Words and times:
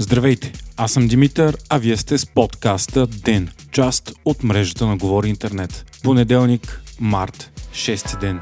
Здравейте, 0.00 0.52
аз 0.76 0.92
съм 0.92 1.08
Димитър, 1.08 1.56
а 1.68 1.78
вие 1.78 1.96
сте 1.96 2.18
с 2.18 2.26
подкаста 2.26 3.06
ДЕН, 3.06 3.50
част 3.72 4.12
от 4.24 4.44
мрежата 4.44 4.86
на 4.86 4.96
Говори 4.96 5.28
Интернет. 5.28 6.00
Понеделник, 6.02 6.82
март, 7.00 7.52
6 7.72 8.20
ден. 8.20 8.40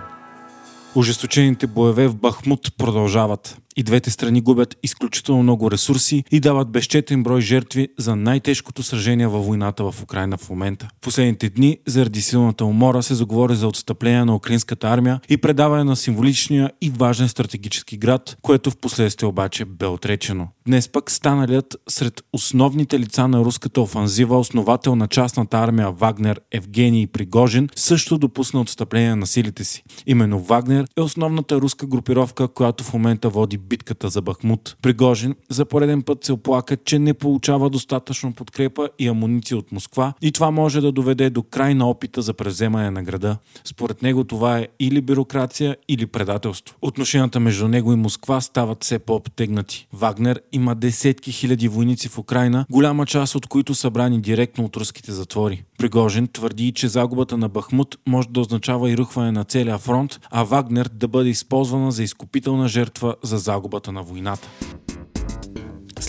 Ожесточените 0.95 1.67
боеве 1.67 2.09
в 2.09 2.17
Бахмут 2.17 2.77
продължават. 2.77 3.59
И 3.79 3.83
двете 3.83 4.11
страни 4.11 4.41
губят 4.41 4.77
изключително 4.83 5.43
много 5.43 5.71
ресурси 5.71 6.25
и 6.31 6.41
дават 6.41 6.71
безчетен 6.71 7.23
брой 7.23 7.41
жертви 7.41 7.89
за 7.99 8.17
най-тежкото 8.17 8.83
сражение 8.83 9.27
във 9.27 9.47
войната 9.47 9.91
в 9.91 10.03
Украина 10.03 10.39
в 10.39 10.51
момента. 10.51 10.89
В 10.99 11.01
последните 11.01 11.49
дни, 11.51 11.79
заради 11.87 12.23
силната 12.23 12.65
умора, 12.65 13.03
се 13.03 13.15
заговори 13.15 13.57
за 13.57 13.69
отстъпление 13.69 14.25
на 14.25 14.35
украинската 14.35 14.89
армия 14.89 15.21
и 15.29 15.37
предаване 15.37 15.85
на 15.85 15.97
символичния 15.97 16.71
и 16.81 16.91
важен 16.91 17.29
стратегически 17.29 17.97
град, 17.97 18.37
което 18.43 18.71
в 18.71 18.77
последствие 18.77 19.29
обаче 19.29 19.65
бе 19.65 19.87
отречено. 19.87 20.49
Днес 20.67 20.89
пък 20.89 21.11
станалият 21.11 21.77
сред 21.89 22.23
основните 22.33 22.99
лица 22.99 23.29
на 23.29 23.45
руската 23.45 23.81
офанзива, 23.81 24.39
основател 24.39 24.97
на 24.97 25.09
частната 25.09 25.59
армия 25.59 25.91
Вагнер 25.91 26.41
Евгений 26.53 27.07
Пригожин, 27.07 27.69
също 27.77 28.19
допусна 28.19 28.61
отстъпление 28.61 29.15
на 29.15 29.27
силите 29.27 29.65
си. 29.65 29.83
Именно 30.07 30.39
Вагнер 30.39 30.87
е 30.97 31.01
основната 31.01 31.61
руска 31.61 31.87
групировка, 31.87 32.49
която 32.49 32.85
в 32.85 32.93
момента 32.93 33.29
води 33.29 33.59
битката 33.69 34.09
за 34.09 34.23
Бахмут. 34.23 34.77
Пригожин 34.83 35.35
за 35.51 35.65
пореден 35.65 36.03
път 36.03 36.25
се 36.25 36.33
оплака, 36.33 36.77
че 36.77 36.99
не 36.99 37.15
получава 37.15 37.71
достатъчно 37.71 38.33
подкрепа 38.33 38.89
и 38.99 39.09
амуниция 39.09 39.59
от 39.59 39.73
Москва 39.73 40.13
и 40.23 40.33
това 40.33 40.51
може 40.51 40.81
да 40.81 40.93
доведе 40.93 41.31
до 41.31 41.43
край 41.43 41.75
на 41.75 41.91
опита 41.91 42.23
за 42.23 42.35
превземане 42.35 42.91
на 42.91 43.03
града. 43.03 43.37
Според 43.65 44.03
него 44.03 44.25
това 44.25 44.59
е 44.59 44.69
или 44.81 45.01
бюрокрация, 45.01 45.77
или 45.89 46.07
предателство. 46.07 46.77
Отношенията 46.83 47.41
между 47.41 47.69
него 47.69 47.93
и 47.93 47.97
Москва 47.97 48.41
стават 48.41 48.85
все 48.85 48.99
по-обтегнати. 48.99 49.89
Вагнер 49.93 50.41
има 50.53 50.75
десетки 50.75 51.33
хиляди 51.33 51.69
войници 51.69 52.09
в 52.09 52.19
Украина, 52.19 52.67
голяма 52.71 53.07
част 53.07 53.35
от 53.35 53.47
които 53.47 53.75
са 53.75 53.91
брани 53.91 54.21
директно 54.21 54.65
от 54.65 54.77
руските 54.77 55.13
затвори. 55.13 55.65
Пригожин 55.79 56.29
твърди, 56.29 56.73
че 56.73 56.89
загубата 56.89 57.37
на 57.37 57.49
Бахмут 57.49 57.99
може 58.07 58.29
да 58.29 58.41
означава 58.41 58.91
и 58.91 58.97
рухване 58.97 59.33
на 59.33 59.45
целия 59.45 59.79
фронт, 59.79 60.21
а 60.31 60.43
Вагнер 60.43 60.89
да 60.95 61.09
бъде 61.09 61.29
използвана 61.29 61.93
за 61.93 62.03
изкупителна 62.03 62.69
жертва 62.69 63.15
за 63.23 63.39
загубата 63.59 63.93
на 63.93 64.03
войната. 64.03 64.49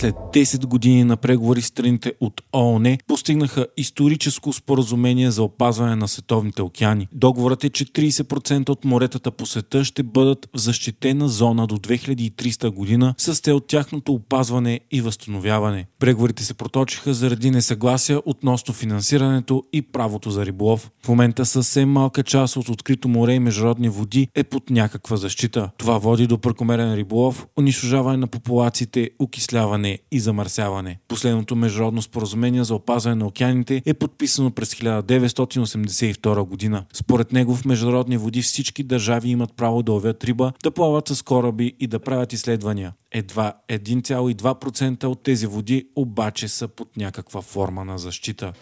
След 0.00 0.14
10 0.14 0.66
години 0.66 1.04
на 1.04 1.16
преговори 1.16 1.62
страните 1.62 2.12
от 2.20 2.40
ООН 2.52 2.98
постигнаха 3.06 3.66
историческо 3.76 4.52
споразумение 4.52 5.30
за 5.30 5.42
опазване 5.42 5.96
на 5.96 6.08
световните 6.08 6.62
океани. 6.62 7.08
Договорът 7.12 7.64
е, 7.64 7.70
че 7.70 7.84
30% 7.84 8.68
от 8.68 8.84
моретата 8.84 9.30
по 9.30 9.46
света 9.46 9.84
ще 9.84 10.02
бъдат 10.02 10.48
в 10.56 10.58
защитена 10.58 11.28
зона 11.28 11.66
до 11.66 11.76
2300 11.76 12.70
година 12.70 13.14
с 13.18 13.34
цел 13.34 13.60
тяхното 13.60 14.12
опазване 14.12 14.80
и 14.90 15.00
възстановяване. 15.00 15.86
Преговорите 15.98 16.44
се 16.44 16.54
проточиха 16.54 17.14
заради 17.14 17.50
несъгласия 17.50 18.20
относно 18.26 18.74
финансирането 18.74 19.64
и 19.72 19.82
правото 19.82 20.30
за 20.30 20.46
риболов. 20.46 20.90
В 21.02 21.08
момента 21.08 21.46
съвсем 21.46 21.88
малка 21.88 22.22
част 22.22 22.56
от 22.56 22.68
открито 22.68 23.08
море 23.08 23.32
и 23.32 23.40
международни 23.40 23.88
води 23.88 24.28
е 24.34 24.44
под 24.44 24.70
някаква 24.70 25.16
защита. 25.16 25.70
Това 25.78 25.98
води 25.98 26.26
до 26.26 26.38
прекомерен 26.38 26.94
риболов, 26.94 27.46
унищожаване 27.58 28.16
на 28.16 28.26
популациите, 28.26 29.10
окисляване 29.18 29.89
и 30.10 30.20
замърсяване. 30.20 30.98
Последното 31.08 31.56
международно 31.56 32.02
споразумение 32.02 32.64
за 32.64 32.74
опазване 32.74 33.16
на 33.16 33.26
океаните 33.26 33.82
е 33.86 33.94
подписано 33.94 34.50
през 34.50 34.74
1982 34.74 36.42
година. 36.42 36.84
Според 36.92 37.32
него 37.32 37.56
в 37.56 37.64
международни 37.64 38.16
води 38.16 38.42
всички 38.42 38.82
държави 38.82 39.28
имат 39.28 39.56
право 39.56 39.82
да 39.82 39.92
ловят 39.92 40.24
риба, 40.24 40.52
да 40.62 40.70
плават 40.70 41.08
с 41.08 41.22
кораби 41.22 41.74
и 41.80 41.86
да 41.86 41.98
правят 41.98 42.32
изследвания. 42.32 42.92
Едва 43.12 43.52
1,2% 43.68 45.04
от 45.04 45.22
тези 45.22 45.46
води 45.46 45.88
обаче 45.96 46.48
са 46.48 46.68
под 46.68 46.96
някаква 46.96 47.42
форма 47.42 47.84
на 47.84 47.98
защита. 47.98 48.52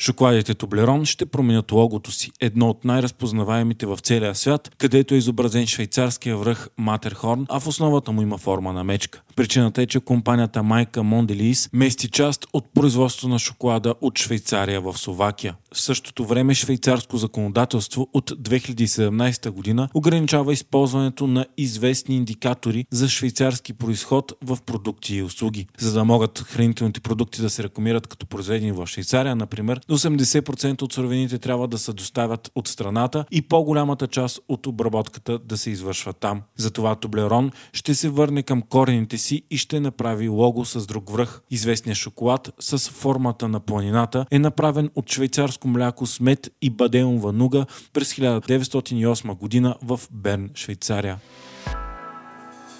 Шоколадите 0.00 0.54
Тоблерон 0.54 1.04
ще 1.04 1.26
променят 1.26 1.72
логото 1.72 2.12
си, 2.12 2.30
едно 2.40 2.68
от 2.68 2.84
най-разпознаваемите 2.84 3.86
в 3.86 3.98
целия 4.02 4.34
свят, 4.34 4.70
където 4.78 5.14
е 5.14 5.18
изобразен 5.18 5.66
швейцарския 5.66 6.36
връх 6.36 6.68
Матерхорн, 6.78 7.46
а 7.48 7.60
в 7.60 7.66
основата 7.66 8.12
му 8.12 8.22
има 8.22 8.38
форма 8.38 8.72
на 8.72 8.84
мечка. 8.84 9.22
Причината 9.36 9.82
е, 9.82 9.86
че 9.86 10.00
компанията 10.00 10.62
Майка 10.62 11.02
Монделис 11.02 11.68
мести 11.72 12.10
част 12.10 12.46
от 12.52 12.74
производството 12.74 13.28
на 13.28 13.38
шоколада 13.38 13.94
от 14.00 14.18
Швейцария 14.18 14.80
в 14.80 14.98
Словакия. 14.98 15.54
В 15.74 15.80
същото 15.80 16.24
време 16.24 16.54
швейцарско 16.54 17.16
законодателство 17.16 18.08
от 18.12 18.30
2017 18.30 19.50
година 19.50 19.88
ограничава 19.94 20.52
използването 20.52 21.26
на 21.26 21.46
известни 21.56 22.16
индикатори 22.16 22.86
за 22.90 23.08
швейцарски 23.08 23.72
происход 23.72 24.32
в 24.44 24.58
продукти 24.66 25.16
и 25.16 25.22
услуги. 25.22 25.66
За 25.78 25.92
да 25.92 26.04
могат 26.04 26.38
хранителните 26.38 27.00
продукти 27.00 27.42
да 27.42 27.50
се 27.50 27.62
рекламират 27.62 28.06
като 28.06 28.26
произведени 28.26 28.72
в 28.72 28.86
Швейцария, 28.86 29.36
например, 29.36 29.80
80% 29.90 30.82
от 30.82 30.92
суровините 30.92 31.38
трябва 31.38 31.68
да 31.68 31.78
се 31.78 31.92
доставят 31.92 32.50
от 32.54 32.68
страната 32.68 33.24
и 33.30 33.42
по-голямата 33.42 34.06
част 34.06 34.40
от 34.48 34.66
обработката 34.66 35.38
да 35.38 35.56
се 35.56 35.70
извършва 35.70 36.12
там. 36.12 36.42
Затова 36.56 36.94
Тоблерон 36.94 37.50
ще 37.72 37.94
се 37.94 38.08
върне 38.08 38.42
към 38.42 38.62
корените 38.62 39.18
си 39.18 39.42
и 39.50 39.58
ще 39.58 39.80
направи 39.80 40.28
лого 40.28 40.64
с 40.64 40.86
друг 40.86 41.10
връх. 41.10 41.40
Известният 41.50 41.98
шоколад 41.98 42.50
с 42.60 42.78
формата 42.78 43.48
на 43.48 43.60
планината 43.60 44.26
е 44.30 44.38
направен 44.38 44.90
от 44.94 45.10
швейцарско 45.10 45.68
мляко 45.68 46.06
с 46.06 46.20
мед 46.20 46.50
и 46.62 46.70
бадеонова 46.70 47.32
нуга 47.32 47.66
през 47.92 48.14
1908 48.14 49.36
година 49.36 49.76
в 49.82 50.00
Берн, 50.10 50.50
Швейцария. 50.54 51.18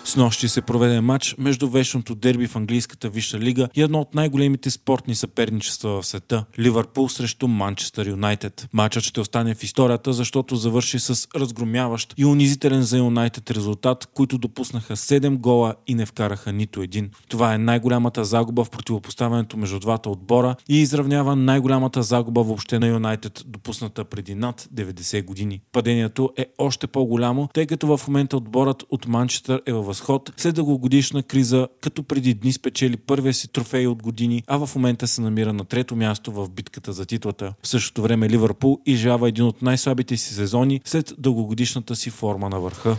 С 0.09 0.17
нощи 0.17 0.49
се 0.49 0.63
проведе 0.63 1.01
матч 1.01 1.35
между 1.39 1.69
вечното 1.69 2.15
дерби 2.15 2.47
в 2.47 2.57
английската 2.57 3.09
Висша 3.09 3.39
лига 3.39 3.69
и 3.75 3.83
едно 3.83 4.01
от 4.01 4.15
най-големите 4.15 4.71
спортни 4.71 5.15
съперничества 5.15 6.03
в 6.03 6.07
света– 6.07 6.45
Ливърпул 6.59 7.09
срещу 7.09 7.49
Манчестър 7.49 8.07
Юнайтед. 8.07 8.69
Матчът 8.73 9.05
ще 9.05 9.21
остане 9.21 9.55
в 9.55 9.63
историята, 9.63 10.13
защото 10.13 10.57
завърши 10.57 10.99
с 10.99 11.29
разгромяващ 11.37 12.15
и 12.17 12.25
унизителен 12.25 12.83
за 12.83 12.99
Юнайтед 12.99 13.51
резултат, 13.51 14.09
които 14.15 14.39
допуснаха 14.39 14.97
7 14.97 15.37
гола 15.37 15.75
и 15.87 15.95
не 15.95 16.07
вкараха 16.07 16.53
нито 16.53 16.83
един. 16.83 17.11
Това 17.29 17.55
е 17.55 17.59
най-голямата 17.59 18.25
загуба 18.25 18.65
в 18.65 18.71
противопоставянето 18.71 19.57
между 19.57 19.79
двата 19.79 20.11
отбора 20.11 20.57
и 20.69 20.81
изравнява 20.81 21.37
най-голямата 21.37 22.03
загуба 22.03 22.43
въобще 22.43 22.79
на 22.79 22.87
Юнайтед, 22.87 23.43
допусната 23.47 24.05
преди 24.05 24.35
над 24.35 24.69
90 24.75 25.25
години. 25.25 25.61
Падението 25.73 26.31
е 26.37 26.47
още 26.59 26.87
по-голямо, 26.87 27.49
тъй 27.55 27.67
като 27.67 27.97
в 27.97 28.09
момента 28.09 28.37
отборът 28.37 28.85
от 28.91 29.09
Манчестър 29.09 29.63
е 29.67 29.73
във 29.73 29.97
възход 29.98 30.32
след 30.36 30.54
дългогодишна 30.54 31.22
криза, 31.22 31.69
като 31.81 32.03
преди 32.03 32.34
дни 32.34 32.53
спечели 32.53 32.97
първия 32.97 33.34
си 33.34 33.48
трофей 33.48 33.86
от 33.86 34.03
години, 34.03 34.42
а 34.47 34.66
в 34.66 34.75
момента 34.75 35.09
се 35.09 35.20
намира 35.20 35.53
на 35.53 35.64
трето 35.64 35.97
място 35.97 36.32
в 36.32 36.50
битката 36.50 36.92
за 36.92 37.06
титлата. 37.06 37.54
В 37.62 37.69
същото 37.69 38.03
време 38.03 38.28
Ливърпул 38.28 38.78
изжава 38.86 39.28
един 39.28 39.44
от 39.44 39.62
най-слабите 39.62 40.16
си 40.16 40.34
сезони 40.34 40.81
след 40.84 41.12
дългогодишната 41.19 41.97
си 41.97 42.10
форма 42.10 42.48
на 42.48 42.60
върха. 42.60 42.97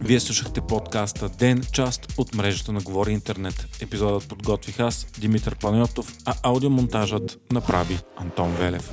Вие 0.00 0.20
слушахте 0.20 0.60
подкаста 0.60 1.28
Ден, 1.28 1.62
част 1.72 2.14
от 2.18 2.34
мрежата 2.34 2.72
на 2.72 2.80
Говори 2.80 3.12
Интернет. 3.12 3.66
Епизодът 3.80 4.28
подготвих 4.28 4.80
аз, 4.80 5.06
Димитър 5.18 5.56
Панайотов, 5.58 6.16
а 6.24 6.34
аудиомонтажът 6.42 7.38
направи 7.52 7.98
Антон 8.16 8.52
Велев. 8.52 8.92